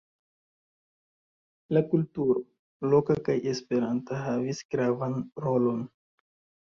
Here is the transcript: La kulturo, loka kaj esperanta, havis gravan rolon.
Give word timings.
La 1.77 1.83
kulturo, 1.91 2.41
loka 2.93 3.17
kaj 3.29 3.37
esperanta, 3.55 4.19
havis 4.25 4.63
gravan 4.73 5.19
rolon. 5.47 5.89